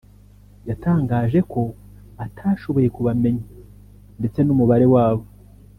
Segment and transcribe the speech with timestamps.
[0.69, 1.61] yatangaje ko
[2.25, 3.45] atashoboye kubamenya
[4.19, 5.25] ndetse n’umubare wabo